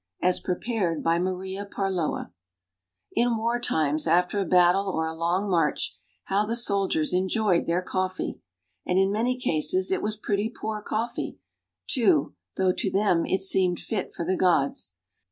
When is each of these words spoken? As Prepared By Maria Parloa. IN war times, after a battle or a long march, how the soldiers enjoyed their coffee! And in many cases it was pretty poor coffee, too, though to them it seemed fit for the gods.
As 0.19 0.39
Prepared 0.39 1.03
By 1.03 1.19
Maria 1.19 1.63
Parloa. 1.63 2.33
IN 3.13 3.37
war 3.37 3.59
times, 3.59 4.07
after 4.07 4.39
a 4.39 4.45
battle 4.45 4.89
or 4.89 5.05
a 5.05 5.13
long 5.13 5.47
march, 5.47 5.95
how 6.23 6.43
the 6.43 6.55
soldiers 6.55 7.13
enjoyed 7.13 7.67
their 7.67 7.83
coffee! 7.83 8.41
And 8.83 8.97
in 8.97 9.11
many 9.11 9.37
cases 9.37 9.91
it 9.91 10.01
was 10.01 10.17
pretty 10.17 10.49
poor 10.49 10.81
coffee, 10.81 11.37
too, 11.85 12.33
though 12.57 12.71
to 12.73 12.89
them 12.89 13.27
it 13.27 13.41
seemed 13.41 13.79
fit 13.79 14.11
for 14.11 14.25
the 14.25 14.35
gods. 14.35 14.95